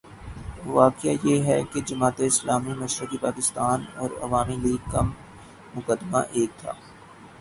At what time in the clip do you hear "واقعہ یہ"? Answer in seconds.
0.67-1.43